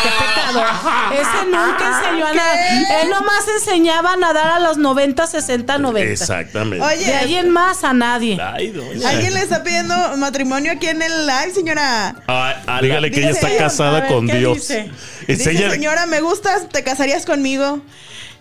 qué 0.02 0.08
Ese 1.12 1.44
nunca 1.46 1.98
enseñó 2.00 2.26
a 2.26 2.32
nadar. 2.34 2.58
Él 3.02 3.10
nomás 3.10 3.48
enseñaba 3.56 4.12
a 4.12 4.16
nadar 4.16 4.48
a 4.52 4.60
los 4.60 4.76
90, 4.78 5.26
60, 5.26 5.78
90. 5.78 6.12
Exactamente. 6.12 6.84
De 6.86 6.94
Oye, 6.94 7.14
ahí 7.14 7.36
en 7.36 7.50
más 7.50 7.84
a 7.84 7.92
nadie. 7.92 8.38
Ay. 8.40 8.72
¿alguien 9.06 9.34
le 9.34 9.40
está 9.40 9.62
pidiendo 9.62 9.94
matrimonio 10.16 10.72
aquí 10.72 10.86
en 10.88 11.02
el 11.02 11.26
live, 11.26 11.52
señora? 11.54 12.14
Ah, 12.28 12.80
Dígale 12.82 13.10
que 13.10 13.20
ella 13.20 13.30
está 13.30 13.56
casada 13.56 14.00
ver, 14.00 14.08
con 14.08 14.26
¿qué 14.26 14.38
Dios. 14.38 14.54
dice? 14.56 14.90
Dice, 15.26 15.70
señora, 15.70 16.06
me 16.06 16.20
gustas, 16.20 16.68
¿te 16.68 16.82
casarías 16.84 17.24
conmigo? 17.26 17.80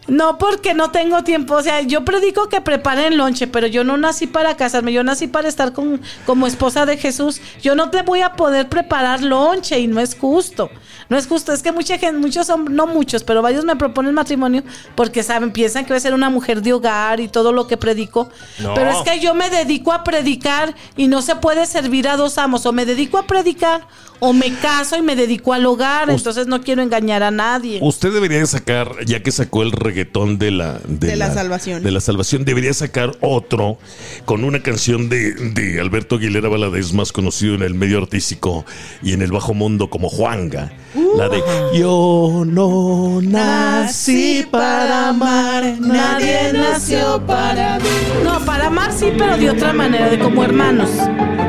No, 0.08 0.38
porque 0.38 0.74
no 0.74 0.92
tengo 0.92 1.24
tiempo. 1.24 1.56
O 1.56 1.64
sea, 1.64 1.82
yo 1.82 2.06
predico 2.06 2.48
que 2.48 2.62
preparen 2.62 3.18
lonche, 3.18 3.48
pero 3.48 3.68
yo 3.68 3.84
no 3.84 3.98
nací 3.98 4.28
para 4.28 4.56
casarme. 4.56 4.94
Yo 4.94 5.04
nací 5.04 5.28
para 5.28 5.48
estar 5.48 5.74
con, 5.74 6.02
como 6.26 6.48
esposa 6.48 6.86
de 6.86 6.98
Jesús. 6.98 7.42
Yo 7.62 7.76
no 7.76 7.90
te 7.90 8.04
voy 8.04 8.22
a 8.22 8.34
poder 8.34 8.70
preparar 8.70 9.24
lonche 9.24 9.80
y 9.80 9.88
no 9.88 10.00
es 10.00 10.16
justo. 10.16 10.70
No 11.10 11.18
es 11.18 11.28
justo. 11.28 11.54
Es 11.54 11.64
que 11.64 11.72
mucha 11.72 11.98
gente, 11.98 12.20
muchos 12.20 12.48
son, 12.48 12.76
no 12.76 12.88
muchos, 12.88 13.24
pero 13.24 13.42
varios 13.42 13.66
me 13.66 13.76
proponen 13.76 14.14
matrimonio 14.14 14.64
porque 14.96 15.24
saben, 15.24 15.52
piensan 15.52 15.86
que 15.86 15.90
voy 15.90 15.98
a 15.98 16.02
ser 16.02 16.14
una 16.14 16.30
mujer 16.30 16.62
de 16.62 16.74
hogar 16.74 17.20
y 17.20 17.28
todo 17.28 17.52
lo 17.52 17.68
que 17.68 17.78
predico. 17.78 18.30
No. 18.60 18.74
Pero 18.74 18.92
es 18.92 18.98
que 18.98 19.20
yo 19.20 19.34
me 19.34 19.50
dedico 19.50 19.92
a 19.92 20.04
predicar 20.04 20.76
y 20.96 21.08
no 21.08 21.22
se 21.22 21.36
puede 21.36 21.66
servir 21.66 22.08
a 22.08 22.18
dos 22.18 22.38
amos. 22.38 22.66
O 22.66 22.72
me 22.72 22.86
dedico 22.86 23.18
a 23.18 23.28
predicar 23.28 23.88
o 24.20 24.34
me 24.34 24.54
caso 24.56 24.98
y 24.98 25.02
me 25.02 25.16
dedico 25.16 25.54
al 25.54 25.66
hogar. 25.66 26.10
Entonces 26.10 26.48
no 26.48 26.62
quiero 26.62 26.82
engañar 26.82 27.24
a 27.24 27.32
nadie. 27.32 27.80
Usted 27.82 28.14
debería 28.14 28.40
de 28.40 28.48
sacar, 28.48 29.06
ya 29.06 29.22
que 29.22 29.32
sacó 29.32 29.64
el 29.64 29.72
reggaetón 29.96 30.38
de 30.38 30.52
la, 30.52 30.80
De 30.88 31.16
la 31.16 31.34
salvación. 31.34 31.82
De 31.84 31.92
la 31.92 32.02
salvación, 32.02 32.44
debería 32.44 32.74
sacar 32.74 33.16
otro 33.22 33.78
con 34.26 34.44
una 34.44 34.62
canción 34.62 35.08
de, 35.10 35.34
de 35.34 35.80
Alberto 35.80 36.16
Aguilera 36.16 36.50
Valadez, 36.50 36.94
más 36.94 37.12
conocido 37.14 37.56
en 37.56 37.62
el 37.64 37.74
medio 37.74 37.98
artístico 38.00 38.66
y 39.02 39.14
en 39.14 39.22
el 39.22 39.32
bajo 39.32 39.54
mundo 39.54 39.90
como 39.90 40.10
Juanga. 40.10 40.74
La 41.18 41.30
de 41.30 41.42
Yo 41.78 42.44
no 42.46 43.22
nací 43.22 44.46
para 44.52 45.10
amar, 45.10 45.64
Nadie 45.80 46.52
nació 46.54 47.26
para 47.26 47.80
mí. 47.80 47.86
No, 48.24 48.44
para 48.46 48.68
amar 48.68 48.92
sí, 48.92 49.08
pero 49.18 49.38
de 49.38 49.50
otra 49.50 49.72
manera, 49.72 50.10
de 50.10 50.20
como 50.20 50.44
hermanos. 50.44 50.90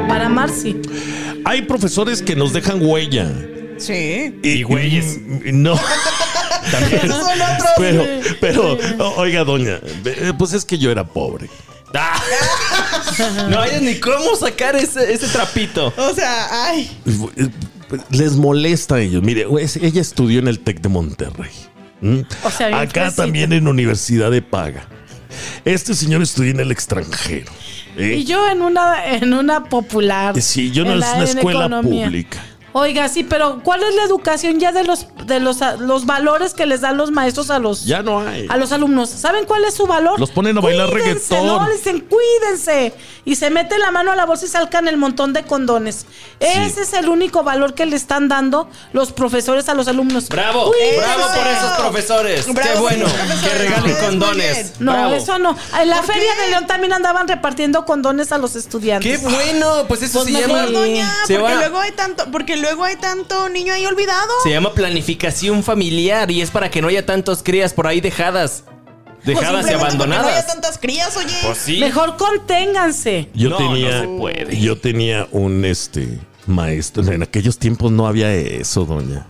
Para 0.09 0.27
amar 0.27 0.51
sí. 0.51 0.77
Hay 1.45 1.63
profesores 1.63 2.23
que 2.23 2.37
nos 2.37 2.53
dejan 2.53 2.81
huella. 2.81 3.33
Sí. 3.79 4.39
Y 4.43 4.63
güeyes. 4.63 5.19
mm, 5.27 5.67
No. 6.73 6.87
Esos 6.87 7.17
son 7.27 7.41
otros. 7.41 7.69
Pero, 7.79 8.07
pero, 8.41 8.79
oiga, 9.17 9.45
doña, 9.45 9.81
eh, 10.05 10.33
pues 10.39 10.53
es 10.53 10.65
que 10.65 10.79
yo 10.79 10.91
era 10.91 11.05
pobre. 11.05 11.49
Ah. 11.95 12.21
No 13.49 13.61
hayas 13.61 13.81
ni 13.81 13.99
cómo 13.99 14.37
sacar 14.37 14.77
ese, 14.77 15.11
ese 15.13 15.27
trapito. 15.29 15.93
O 15.97 16.15
sea, 16.15 16.49
ay. 16.67 16.91
Les 18.11 18.33
molesta 18.33 18.97
a 18.97 19.01
ellos. 19.01 19.23
Mire, 19.23 19.47
ella 19.81 20.01
estudió 20.01 20.41
en 20.41 20.49
el 20.49 20.59
TEC 20.61 20.81
de 20.83 20.89
Monterrey. 20.91 21.51
¿Mm? 22.03 22.21
O 22.45 22.51
sea, 22.51 22.69
bien 22.69 22.81
Acá 22.81 23.03
fresita. 23.03 23.23
también 23.23 23.53
en 23.55 23.69
Universidad 23.69 24.31
de 24.31 24.43
Paga. 24.43 24.87
Este 25.65 25.95
señor 25.95 26.21
estudió 26.23 26.51
en 26.51 26.61
el 26.61 26.71
extranjero. 26.73 27.51
¿eh? 27.97 28.17
Y 28.19 28.25
yo 28.25 28.47
en 28.51 28.61
una, 28.61 29.07
en 29.15 29.33
una 29.33 29.65
popular. 29.65 30.39
Sí, 30.43 30.71
yo 30.73 30.85
no 30.85 30.91
en 30.93 30.97
es 30.99 31.01
la- 31.01 31.15
una 31.15 31.25
escuela 31.25 31.81
pública. 31.81 32.45
Oiga, 32.79 33.09
sí, 33.09 33.25
pero 33.25 33.61
¿cuál 33.63 33.83
es 33.83 33.95
la 33.95 34.03
educación 34.05 34.61
ya 34.61 34.71
de 34.71 34.85
los 34.85 35.07
de 35.25 35.41
los, 35.41 35.59
los 35.79 36.05
valores 36.05 36.53
que 36.53 36.67
les 36.67 36.83
dan 36.83 36.97
los 36.99 37.11
maestros 37.11 37.49
a 37.51 37.59
los 37.59 37.85
Ya 37.87 38.03
no 38.03 38.21
hay. 38.21 38.47
a 38.51 38.57
los 38.59 38.71
alumnos? 38.71 39.09
¿Saben 39.09 39.47
cuál 39.47 39.65
es 39.65 39.73
su 39.75 39.87
valor? 39.87 40.21
Los 40.21 40.31
ponen 40.31 40.59
a 40.59 40.61
bailar 40.61 40.91
Cuídense, 40.91 41.35
reggaetón. 41.35 41.47
No, 41.47 41.71
dicen 41.73 42.01
cuídense 42.01 42.93
y 43.25 43.37
se 43.37 43.49
mete 43.51 43.79
la 43.79 43.91
mano 43.91 44.13
a 44.13 44.17
la 44.17 44.27
bolsa 44.27 44.45
y 44.45 44.49
salcan 44.49 44.89
el 44.89 44.99
montón 44.99 45.33
de 45.33 45.43
condones. 45.45 46.05
Ese 46.39 46.83
es 46.83 46.93
el 46.93 47.09
único 47.09 47.43
valor 47.43 47.73
que 47.75 47.87
le 47.87 47.97
están 47.97 48.29
dando 48.29 48.69
los 48.93 49.11
profesores 49.13 49.69
a 49.71 49.75
los 49.75 49.89
alumnos. 49.89 50.29
Bravo, 50.29 50.67
Cuídense. 50.71 50.99
bravo 50.99 51.23
por 51.35 51.47
esos 51.47 51.73
profesores. 51.79 52.55
Bravo, 52.55 52.73
Qué 52.75 52.79
bueno 52.81 53.07
que 53.43 53.59
regalen 53.59 53.97
condones. 53.97 54.75
No, 54.81 54.93
Bravo. 54.93 55.15
eso 55.15 55.39
no. 55.39 55.57
En 55.81 55.89
la 55.89 55.97
¿Por 56.03 56.07
feria 56.13 56.31
qué? 56.37 56.43
de 56.43 56.51
León 56.51 56.67
también 56.67 56.93
andaban 56.93 57.27
repartiendo 57.27 57.87
condones 57.87 58.33
a 58.33 58.39
los 58.39 58.55
estudiantes. 58.55 59.19
Qué 59.19 59.27
bueno, 59.27 59.87
pues 59.89 60.03
eso 60.03 60.23
Pues 60.23 60.35
se 60.35 60.41
llama 60.43 60.67
Doña, 60.67 61.11
se 61.27 61.39
porque 61.39 61.55
luego 61.57 61.79
hay 61.81 61.93
tanto, 61.93 62.27
porque 62.31 62.57
luego 62.57 62.66
hay 62.85 62.97
tanto 62.97 63.49
niño 63.49 63.73
ahí 63.73 63.87
olvidado. 63.87 64.29
se 64.43 64.51
llama 64.51 64.73
planificación 64.75 65.63
familiar 65.63 66.31
y 66.31 66.41
es 66.43 66.51
para 66.51 66.71
que 66.71 66.81
no 66.83 66.89
haya 66.89 67.05
tantos 67.07 67.43
crías 67.43 67.73
por 67.73 67.87
ahí 67.87 68.01
dejadas. 68.01 68.65
Pues 69.25 69.39
Dejadas 69.39 69.63
y 69.67 69.71
porque 69.71 69.73
No 69.75 69.81
abandonadas. 69.81 70.27
haya 70.37 70.47
tantas 70.47 70.79
crías, 70.79 71.17
oye. 71.17 71.35
Pues 71.45 71.59
sí. 71.59 71.79
Mejor 71.81 72.17
conténganse. 72.17 73.29
Yo 73.35 73.51
No, 73.51 73.57
tenía. 73.57 74.03
no 74.03 74.13
se 74.13 74.19
puede. 74.19 74.61
Yo 74.61 74.79
tenía 74.79 75.27
un 75.33 75.65
este 75.65 76.19
maestro. 76.47 77.03
En 77.11 77.23
aquellos 77.23 77.59
tiempos 77.59 77.91
no 77.91 78.07
había 78.07 78.33
eso, 78.33 78.85
doña. 78.85 79.27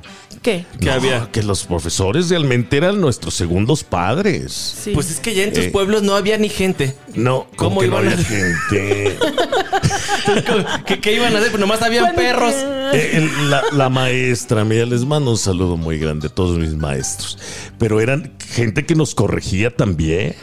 ¿Qué? 0.46 0.64
¿Qué 0.78 0.86
No, 0.86 0.92
había? 0.92 1.28
Que 1.32 1.42
los 1.42 1.64
profesores 1.64 2.28
realmente 2.30 2.76
eran 2.76 3.00
nuestros 3.00 3.34
segundos 3.34 3.82
padres. 3.82 4.52
Sí. 4.84 4.92
Pues 4.94 5.10
es 5.10 5.18
que 5.18 5.34
ya 5.34 5.42
en 5.42 5.52
tus 5.52 5.64
Eh. 5.64 5.70
pueblos 5.70 6.04
no 6.04 6.14
había 6.14 6.38
ni 6.38 6.48
gente. 6.48 6.94
No, 7.16 7.48
¿Cómo 7.56 7.76
¿cómo 7.76 7.80
que 7.80 7.88
no 7.88 8.00
iban 8.00 8.08
a- 8.08 8.12
había 8.12 8.24
gente? 8.24 9.16
¿Qué, 10.86 11.00
qué 11.00 11.14
iban 11.14 11.34
a 11.34 11.38
hacer? 11.38 11.50
Pues 11.50 11.60
nomás 11.60 11.82
habían 11.82 12.04
Bueno, 12.14 12.16
perros. 12.18 12.54
Eh, 12.94 13.10
el- 13.14 13.50
la, 13.50 13.62
la 13.72 13.88
maestra, 13.88 14.64
mira, 14.64 14.86
les 14.86 15.04
mando 15.04 15.32
un 15.32 15.38
saludo 15.38 15.76
muy 15.76 15.98
grande 15.98 16.28
a 16.28 16.30
todos 16.30 16.58
mis 16.58 16.74
maestros. 16.74 17.38
Pero 17.78 18.00
eran 18.00 18.32
gente 18.48 18.86
que 18.86 18.94
nos 18.94 19.16
corregía 19.16 19.74
también. 19.74 20.34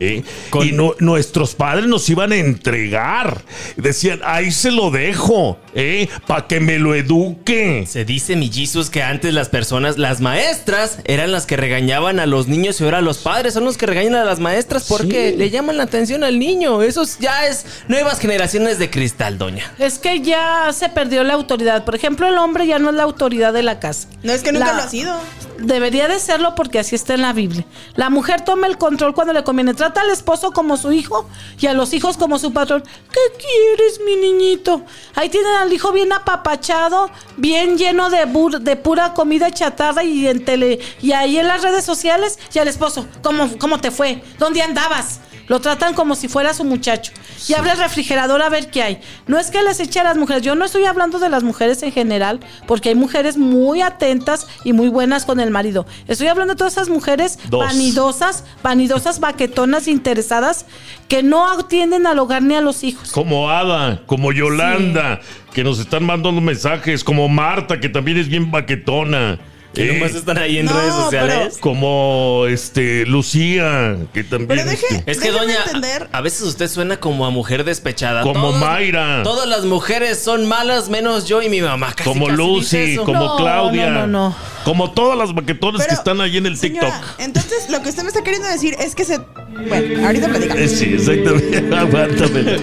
¿Eh? 0.00 0.22
Con- 0.50 0.66
Y 0.66 0.72
no- 0.72 0.94
nuestros 0.98 1.54
padres 1.54 1.86
nos 1.86 2.08
iban 2.08 2.32
a 2.32 2.36
entregar. 2.36 3.42
Decían, 3.76 4.20
ahí 4.24 4.50
se 4.50 4.70
lo 4.70 4.90
dejo, 4.90 5.58
¿eh? 5.74 6.08
Para 6.26 6.46
que 6.46 6.60
me 6.60 6.78
lo 6.78 6.94
eduque. 6.94 7.84
Se 7.86 8.04
dice, 8.04 8.36
mi 8.36 8.50
Jesus, 8.50 8.90
que 8.90 9.02
antes 9.02 9.32
las 9.34 9.48
personas, 9.48 9.98
las 9.98 10.20
maestras, 10.20 10.98
eran 11.04 11.32
las 11.32 11.46
que 11.46 11.56
regañaban 11.56 12.18
a 12.20 12.26
los 12.26 12.48
niños 12.48 12.80
y 12.80 12.84
ahora 12.84 13.00
los 13.00 13.18
padres 13.18 13.54
son 13.54 13.64
los 13.64 13.76
que 13.76 13.86
regañan 13.86 14.14
a 14.16 14.24
las 14.24 14.40
maestras 14.40 14.86
porque 14.88 15.30
Sí. 15.32 15.36
le 15.36 15.50
llaman 15.50 15.76
la 15.76 15.84
atención 15.84 16.24
al 16.24 16.38
niño. 16.38 16.82
Eso 16.82 17.02
es- 17.02 17.18
ya 17.18 17.46
es 17.46 17.66
nuevas 17.88 18.18
generaciones 18.18 18.78
de 18.78 18.90
cristal, 18.90 19.38
doña. 19.38 19.72
Es 19.78 19.98
que 19.98 20.20
ya 20.20 20.70
se 20.72 20.88
perdió 20.88 21.22
la 21.24 21.34
autoridad. 21.34 21.84
Por 21.84 21.94
ejemplo, 21.94 22.26
el 22.26 22.38
hombre 22.38 22.66
ya 22.66 22.78
no 22.78 22.90
es 22.90 22.96
la 22.96 23.02
autoridad 23.02 23.52
de 23.52 23.62
la 23.62 23.78
casa. 23.80 24.08
No 24.22 24.32
es 24.32 24.42
que 24.42 24.52
nunca 24.52 24.68
La- 24.68 24.72
lo 24.74 24.82
ha 24.82 24.88
sido. 24.88 25.14
Debería 25.60 26.08
de 26.08 26.18
serlo 26.18 26.54
porque 26.54 26.78
así 26.78 26.94
está 26.94 27.14
en 27.14 27.22
la 27.22 27.32
Biblia. 27.32 27.64
La 27.94 28.08
mujer 28.10 28.40
toma 28.42 28.66
el 28.66 28.78
control 28.78 29.14
cuando 29.14 29.32
le 29.32 29.44
conviene. 29.44 29.74
Trata 29.74 30.00
al 30.00 30.10
esposo 30.10 30.52
como 30.52 30.76
su 30.76 30.92
hijo 30.92 31.28
y 31.58 31.66
a 31.66 31.74
los 31.74 31.92
hijos 31.92 32.16
como 32.16 32.38
su 32.38 32.52
patrón. 32.52 32.82
¿Qué 32.82 33.20
quieres, 33.38 34.00
mi 34.04 34.16
niñito? 34.16 34.82
Ahí 35.14 35.28
tienen 35.28 35.54
al 35.54 35.72
hijo 35.72 35.92
bien 35.92 36.12
apapachado, 36.12 37.10
bien 37.36 37.76
lleno 37.78 38.10
de, 38.10 38.26
bur- 38.26 38.58
de 38.60 38.76
pura 38.76 39.14
comida 39.14 39.50
chatarra 39.50 40.02
y 40.02 40.26
en 40.26 40.44
tele 40.44 40.80
y 41.02 41.12
ahí 41.12 41.38
en 41.38 41.46
las 41.46 41.62
redes 41.62 41.84
sociales 41.84 42.38
y 42.54 42.58
al 42.58 42.68
esposo. 42.68 43.06
¿Cómo, 43.22 43.48
cómo 43.58 43.78
te 43.80 43.90
fue? 43.90 44.22
¿Dónde 44.38 44.62
andabas? 44.62 45.20
Lo 45.50 45.60
tratan 45.60 45.94
como 45.94 46.14
si 46.14 46.28
fuera 46.28 46.54
su 46.54 46.62
muchacho. 46.62 47.10
Y 47.48 47.54
abre 47.54 47.72
el 47.72 47.78
refrigerador 47.78 48.40
a 48.40 48.48
ver 48.48 48.70
qué 48.70 48.84
hay. 48.84 49.00
No 49.26 49.36
es 49.36 49.50
que 49.50 49.60
les 49.64 49.80
eche 49.80 49.98
a 49.98 50.04
las 50.04 50.16
mujeres. 50.16 50.44
Yo 50.44 50.54
no 50.54 50.64
estoy 50.64 50.84
hablando 50.84 51.18
de 51.18 51.28
las 51.28 51.42
mujeres 51.42 51.82
en 51.82 51.90
general, 51.90 52.38
porque 52.68 52.90
hay 52.90 52.94
mujeres 52.94 53.36
muy 53.36 53.82
atentas 53.82 54.46
y 54.62 54.72
muy 54.72 54.86
buenas 54.86 55.24
con 55.24 55.40
el 55.40 55.50
marido. 55.50 55.86
Estoy 56.06 56.28
hablando 56.28 56.54
de 56.54 56.58
todas 56.58 56.74
esas 56.74 56.88
mujeres 56.88 57.40
Dos. 57.48 57.66
vanidosas, 57.66 58.44
vanidosas, 58.62 59.18
baquetonas, 59.18 59.88
interesadas, 59.88 60.66
que 61.08 61.24
no 61.24 61.50
atienden 61.50 62.06
al 62.06 62.20
hogar 62.20 62.44
ni 62.44 62.54
a 62.54 62.60
los 62.60 62.84
hijos. 62.84 63.10
Como 63.10 63.50
Ada, 63.50 64.02
como 64.06 64.30
Yolanda, 64.30 65.18
que 65.52 65.64
nos 65.64 65.80
están 65.80 66.04
mandando 66.04 66.40
mensajes, 66.40 67.02
como 67.02 67.28
Marta, 67.28 67.80
que 67.80 67.88
también 67.88 68.18
es 68.18 68.28
bien 68.28 68.52
baquetona. 68.52 69.40
Que 69.74 69.88
¿eh? 69.88 69.92
nomás 69.94 70.14
están 70.16 70.36
ahí 70.38 70.58
en 70.58 70.66
No, 70.66 70.72
redes 70.72 70.94
sociales. 70.94 71.58
Como 71.60 72.46
este 72.48 73.06
Lucía, 73.06 73.96
que 74.12 74.24
también 74.24 74.48
Pero 74.48 74.64
deje- 74.64 74.84
este, 74.96 75.10
Es 75.10 75.20
que, 75.20 75.30
doña, 75.30 75.54
entender. 75.66 76.08
a, 76.10 76.20
veces 76.20 76.42
usted 76.42 76.68
suena 76.68 76.98
como 76.98 77.24
a 77.24 77.30
mujer 77.30 77.62
despechada. 77.62 78.22
Como 78.22 78.50
Mayra. 78.52 79.22
Todas 79.22 79.48
las 79.48 79.64
mujeres 79.64 80.18
son 80.18 80.46
malas, 80.48 80.88
menos 80.88 81.26
yo 81.28 81.40
y 81.40 81.48
mi 81.48 81.60
mamá. 81.60 81.92
Casi, 81.94 82.02
como 82.08 82.26
casi 82.26 82.36
dice 82.36 82.46
Lucy, 82.82 82.92
eso. 82.94 83.04
como 83.04 83.24
No, 83.24 83.36
Claudia, 83.36 83.90
no, 83.90 84.06
no, 84.06 84.28
no. 84.30 84.36
como 84.64 84.90
todas 84.90 85.16
las 85.16 85.32
baquetonas 85.32 85.82
que 85.82 85.88
Pero, 85.88 85.98
están 86.00 86.20
ahí 86.20 86.36
en 86.36 86.46
el 86.46 86.56
señora, 86.56 86.90
TikTok. 87.00 87.20
Entonces, 87.20 87.70
lo 87.70 87.80
que 87.82 87.90
usted 87.90 88.02
me 88.02 88.08
está 88.08 88.22
queriendo 88.24 88.48
decir 88.48 88.74
es 88.80 88.96
que 88.96 89.04
se. 89.04 89.18
Bueno, 89.18 90.04
ahorita 90.06 90.28
platicamos. 90.28 90.62
Eh, 90.62 90.68
sí, 90.68 90.94
exactamente. 90.94 91.58
Aguántamela. 91.76 92.58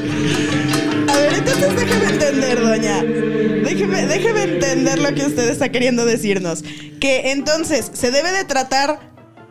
Entonces 1.47 1.75
déjeme 1.75 2.05
entender, 2.09 2.61
doña. 2.61 3.03
Déjeme, 3.03 4.05
déjeme 4.05 4.43
entender 4.43 4.99
lo 4.99 5.15
que 5.15 5.25
usted 5.25 5.49
está 5.49 5.69
queriendo 5.69 6.05
decirnos. 6.05 6.61
Que 6.99 7.31
entonces, 7.31 7.89
¿se 7.93 8.11
debe 8.11 8.31
de 8.31 8.43
tratar 8.43 8.99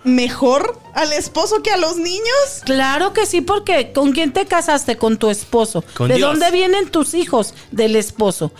mejor 0.05 0.79
al 0.95 1.13
esposo 1.15 1.63
que 1.63 1.71
a 1.71 1.79
los 1.79 1.97
niños? 1.97 2.63
Claro 2.65 3.15
que 3.15 3.25
sí, 3.25 3.41
porque 3.41 3.93
¿con 3.93 4.13
quién 4.13 4.33
te 4.33 4.45
casaste? 4.45 4.97
Con 4.97 5.17
tu 5.17 5.31
esposo. 5.31 5.85
Con 5.95 6.09
¿De 6.09 6.17
Dios. 6.17 6.29
dónde 6.29 6.51
vienen 6.51 6.91
tus 6.91 7.15
hijos? 7.15 7.55
Del 7.73 7.97
esposo. 7.97 8.53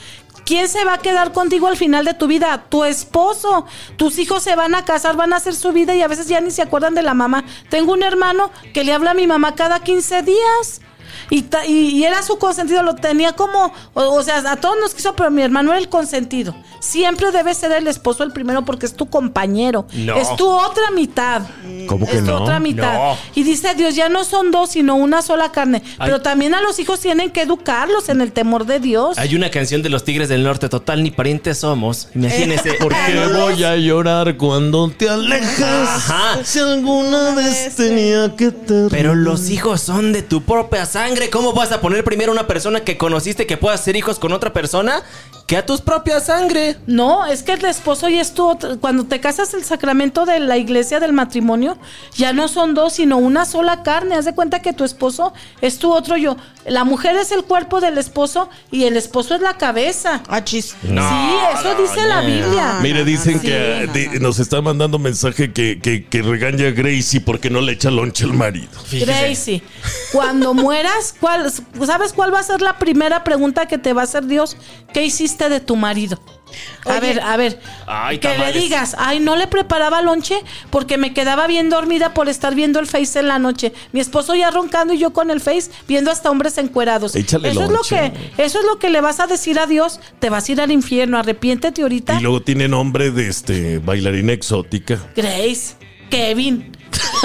¿Quién 0.47 0.69
se 0.69 0.85
va 0.85 0.95
a 0.95 0.99
quedar 0.99 1.33
contigo 1.33 1.67
al 1.67 1.77
final 1.77 2.05
de 2.05 2.15
tu 2.15 2.29
vida? 2.29 2.67
Tu 2.71 2.85
esposo. 2.85 3.67
Tus 3.97 4.19
hijos 4.19 4.45
se 4.45 4.57
van 4.57 4.75
a 4.75 4.85
casar, 4.85 5.17
van 5.17 5.33
a 5.33 5.37
hacer 5.37 5.55
su 5.55 5.73
vida 5.73 5.95
y 5.95 6.03
a 6.03 6.09
veces 6.09 6.29
ya 6.29 6.41
ni 6.41 6.53
se 6.53 6.63
acuerdan 6.63 6.95
de 6.95 7.03
la 7.03 7.15
mamá. 7.15 7.45
Tengo 7.69 7.93
un 7.93 8.03
hermano 8.03 8.51
que 8.73 8.85
le 8.85 8.93
habla 8.93 9.11
a 9.11 9.15
mi 9.15 9.27
mamá 9.27 9.55
cada 9.57 9.81
15 9.81 10.23
días. 10.23 10.81
Y, 11.31 11.43
ta- 11.43 11.67
y, 11.67 11.91
y 11.91 12.05
era 12.05 12.23
su 12.23 12.39
consentido, 12.39 12.83
lo 12.83 12.95
tenía 12.95 13.33
como, 13.33 13.73
o, 13.95 14.03
o 14.03 14.23
sea, 14.23 14.39
a 14.51 14.57
todos 14.57 14.77
nos 14.81 14.95
quiso, 14.95 15.15
pero 15.17 15.31
mi 15.31 15.43
hermano 15.43 15.71
era 15.73 15.79
el 15.81 15.89
consentido. 15.89 16.55
Siempre 16.81 17.33
debe 17.33 17.53
ser 17.55 17.73
el 17.73 17.87
esposo 17.89 18.23
el 18.23 18.33
primero 18.33 18.65
porque 18.65 18.87
es 18.87 18.95
tu 18.95 19.07
compañero. 19.07 19.87
No. 19.93 20.17
Es 20.17 20.35
tu 20.37 20.49
otra 20.49 20.91
mitad. 20.93 21.43
¿Cómo 21.89 22.07
que 22.07 22.19
es 22.19 22.25
tu 22.25 22.31
no? 22.31 22.43
otra 22.43 22.61
mitad. 22.61 22.93
No. 22.95 23.17
Y 23.35 23.43
dice 23.43 23.75
Dios, 23.75 23.95
ya 23.95 24.09
no 24.09 24.25
son 24.25 24.51
dos, 24.51 24.71
sino 24.71 24.95
una 24.95 25.23
sola 25.23 25.51
carne. 25.53 25.83
Ay. 25.99 26.07
Pero 26.07 26.23
también 26.23 26.55
a 26.55 26.61
los 26.61 26.79
hijos 26.79 27.01
tienen 27.01 27.31
que 27.31 27.43
educarlos 27.43 28.09
en 28.09 28.21
el 28.21 28.33
temor 28.33 28.67
de 28.67 28.79
Dios. 28.79 29.19
Hay 29.19 29.35
una 29.35 29.51
canción 29.51 29.83
de 29.83 29.89
los 29.89 30.05
Tigres 30.05 30.29
del 30.29 30.45
Norte, 30.45 30.69
total, 30.69 31.03
ni 31.03 31.11
parientes 31.11 31.59
somos. 31.59 32.09
Imagínese. 32.15 32.75
¿Por 32.75 32.93
qué 32.93 33.27
voy 33.33 33.65
a 33.65 33.77
llorar 33.77 34.37
cuando 34.37 34.89
te 34.91 35.09
alejas? 35.09 35.61
Ajá. 35.89 36.45
Si 36.45 36.59
alguna 36.59 37.35
vez 37.35 37.75
tenía 37.75 38.35
que 38.37 38.51
te 38.51 38.89
Pero 38.91 39.15
los 39.15 39.51
hijos 39.51 39.81
son 39.81 40.13
de 40.13 40.23
tu 40.23 40.43
propia 40.43 40.87
sangre. 40.87 41.06
¿Cómo 41.31 41.53
vas 41.53 41.71
a 41.71 41.81
poner 41.81 42.03
primero 42.03 42.33
una 42.33 42.49
persona 42.49 42.81
que 42.81 42.99
conociste 42.99 43.47
que 43.47 43.57
pueda 43.57 43.77
hacer 43.77 43.95
hijos 43.95 44.19
con 44.19 44.33
otra 44.33 44.53
persona 44.53 45.05
que 45.47 45.57
a 45.57 45.65
tus 45.65 45.81
propia 45.81 46.19
sangre? 46.19 46.77
No, 46.87 47.25
es 47.25 47.43
que 47.45 47.53
el 47.53 47.65
esposo 47.67 48.09
ya 48.09 48.21
es 48.21 48.35
tu 48.35 48.45
otra- 48.49 48.77
Cuando 48.79 49.05
te 49.05 49.21
casas 49.21 49.55
el 49.55 49.63
sacramento 49.63 50.25
de 50.27 50.41
la 50.41 50.57
iglesia 50.57 50.99
del 50.99 51.13
matrimonio, 51.13 51.79
ya 52.17 52.33
no 52.33 52.49
son 52.49 52.75
dos, 52.75 52.95
sino 52.95 53.17
una 53.19 53.45
sola 53.45 53.85
carne. 53.85 54.17
Haz 54.17 54.25
de 54.25 54.35
cuenta 54.35 54.61
que 54.61 54.73
tu 54.73 54.83
esposo 54.85 55.33
es 55.61 55.79
tu 55.79 55.93
otro 55.93 56.17
yo. 56.17 56.37
La 56.67 56.83
mujer 56.83 57.15
es 57.15 57.31
el 57.31 57.45
cuerpo 57.45 57.81
del 57.81 57.97
esposo 57.97 58.51
y 58.73 58.85
el 58.85 58.97
esposo 58.97 59.37
es 59.37 59.41
la 59.41 59.55
cabeza. 59.57 60.21
Achis. 60.29 60.75
sí, 60.83 60.89
eso 60.89 61.75
dice 61.81 62.05
la 62.09 62.23
Biblia. 62.23 62.79
Mire, 62.83 63.05
dicen 63.05 63.39
que 63.39 63.85
eh, 63.85 63.87
di- 63.93 64.19
nos 64.19 64.41
están 64.41 64.65
mandando 64.65 64.99
mensaje 64.99 65.53
que, 65.53 65.81
que, 65.81 66.07
que 66.07 66.23
regaña 66.23 66.67
a 66.67 66.71
Gracie 66.73 67.21
porque 67.21 67.51
no 67.51 67.61
le 67.61 67.71
echa 67.73 67.91
lonche 67.93 68.25
al 68.25 68.33
marido. 68.33 68.69
Gracie, 68.91 69.63
cuando 70.13 70.55
mueras, 70.55 71.15
¿cuál, 71.21 71.53
¿sabes 71.85 72.13
cuál 72.13 72.35
va 72.35 72.41
a 72.41 72.43
ser 72.43 72.61
la 72.63 72.79
primera 72.79 73.23
pregunta 73.23 73.67
que 73.67 73.79
te 73.79 73.93
va 73.93 74.01
a 74.01 74.05
hacer 74.05 74.27
Dios? 74.27 74.57
¿Qué 74.93 75.05
hiciste 75.05 75.36
de 75.49 75.61
tu 75.61 75.77
marido? 75.77 76.19
A 76.87 76.91
Oye. 76.93 77.01
ver, 77.01 77.21
a 77.21 77.37
ver. 77.37 77.61
Ay, 77.87 78.19
que 78.19 78.29
tamales. 78.29 78.55
le 78.55 78.61
digas, 78.63 78.95
ay, 78.99 79.19
no 79.21 79.37
le 79.37 79.47
preparaba 79.47 80.01
lonche 80.01 80.37
porque 80.71 80.97
me 80.97 81.13
quedaba 81.13 81.47
bien 81.49 81.69
dormida 81.71 82.15
por 82.15 82.29
estar 82.29 82.55
viendo 82.55 82.79
el 82.79 82.87
Face 82.87 83.19
en 83.19 83.29
la 83.29 83.39
noche. 83.39 83.73
Mi 83.93 84.01
esposo 84.01 84.35
ya 84.35 84.51
roncando 84.51 84.95
y 84.95 84.99
yo 84.99 85.13
con 85.13 85.31
el 85.31 85.41
Face 85.41 85.71
viendo 85.89 86.11
hasta 86.11 86.31
hombres 86.31 86.57
encuerados. 86.59 87.15
Échale 87.17 87.51
eso 87.51 87.65
es 87.65 87.71
lo 87.71 87.83
que, 87.83 88.13
eso 88.39 88.61
es 88.61 88.65
lo 88.65 88.79
que 88.79 88.91
le 88.91 89.01
vas 89.01 89.21
a 89.21 89.27
decir 89.27 89.59
a 89.59 89.67
Dios. 89.67 90.01
Te 90.21 90.31
vas 90.31 90.49
a 90.49 90.53
ir 90.53 90.61
al 90.61 90.71
infierno. 90.71 91.19
Arrepiéntete 91.19 91.83
ahorita. 91.83 92.15
Y 92.19 92.23
luego 92.23 92.41
tiene 92.41 92.69
nombre 92.69 93.11
de 93.11 93.29
este 93.29 93.79
bailarina 93.79 94.33
exótica. 94.33 94.99
Grace, 95.17 95.75
Kevin, 96.11 96.73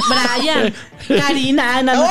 Brian, 0.10 0.74
Karina. 1.08 1.78
ah, 1.78 1.84
no, 1.84 1.94
no. 1.94 2.02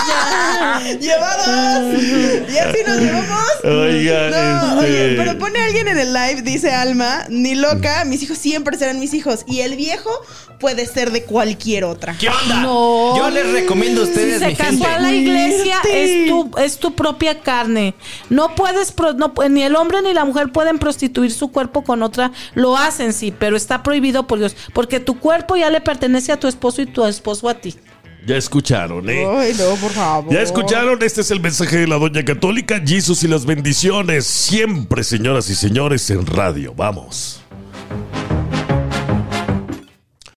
¡Llevados! 1.00 2.02
Y 2.02 2.58
así 2.58 2.78
nos 2.86 2.98
llevamos. 2.98 3.40
Oigan, 3.64 4.30
No, 4.30 4.82
este- 4.82 4.86
oye, 4.86 5.14
pero 5.16 5.38
pone 5.38 5.60
alguien 5.60 5.88
en 5.88 5.98
el 5.98 6.12
live, 6.12 6.42
dice 6.42 6.70
Alma, 6.72 7.24
ni 7.28 7.54
loca, 7.54 8.04
mis 8.04 8.22
hijos 8.22 8.38
siempre 8.38 8.76
serán 8.78 9.00
mis 9.00 9.14
hijos. 9.14 9.44
Y 9.46 9.60
el 9.60 9.76
viejo 9.76 10.10
puede 10.58 10.86
ser 10.86 11.10
de 11.10 11.24
cualquier 11.24 11.84
otra. 11.84 12.16
¿Qué 12.18 12.28
onda? 12.28 12.60
No. 12.62 13.16
Yo 13.16 13.30
les 13.30 13.50
recomiendo 13.52 14.02
a 14.02 14.04
Si 14.04 14.10
ustedes, 14.10 14.38
se 14.40 14.46
mi 14.48 14.54
casó 14.56 14.70
gente. 14.70 14.86
a 14.86 14.98
la 14.98 15.12
iglesia, 15.12 15.78
es 15.90 16.28
tu, 16.28 16.50
es 16.58 16.78
tu 16.78 16.94
propia 16.94 17.40
carne. 17.40 17.94
No 18.28 18.54
puedes, 18.54 18.92
pro- 18.92 19.12
no, 19.14 19.32
ni 19.48 19.62
el 19.62 19.76
hombre 19.76 20.02
ni 20.02 20.12
la 20.12 20.24
mujer 20.24 20.52
pueden 20.52 20.78
prostituir 20.78 21.32
su 21.32 21.50
cuerpo 21.50 21.82
con 21.84 22.02
otra. 22.02 22.32
Lo 22.54 22.76
hacen, 22.76 23.12
sí, 23.12 23.32
pero 23.36 23.56
está 23.56 23.82
prohibido 23.82 24.26
por 24.26 24.38
Dios. 24.38 24.56
Porque 24.72 25.00
tu 25.00 25.18
cuerpo 25.18 25.56
ya 25.56 25.70
le 25.70 25.80
pertenece 25.80 26.32
a 26.32 26.38
tu 26.40 26.46
esposo 26.48 26.82
y 26.82 26.86
tu 26.86 27.04
esposo 27.06 27.48
a 27.48 27.54
ti. 27.54 27.76
Ya 28.26 28.36
escucharon, 28.36 29.08
¿eh? 29.08 29.26
Ay, 29.26 29.54
no, 29.58 29.74
por 29.76 29.90
favor. 29.90 30.32
Ya 30.32 30.42
escucharon, 30.42 31.02
este 31.02 31.22
es 31.22 31.30
el 31.30 31.40
mensaje 31.40 31.78
de 31.78 31.86
la 31.86 31.96
Doña 31.96 32.24
Católica, 32.24 32.80
Jesús 32.84 33.22
y 33.24 33.28
las 33.28 33.46
bendiciones, 33.46 34.26
siempre, 34.26 35.02
señoras 35.04 35.48
y 35.50 35.54
señores, 35.54 36.08
en 36.10 36.26
radio. 36.26 36.74
Vamos. 36.74 37.40